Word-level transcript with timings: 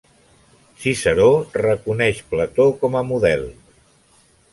Ciceró 0.85 1.27
reconeix 1.57 2.21
Plató 2.31 2.65
com 2.85 2.97
a 3.03 3.05
model. 3.11 3.45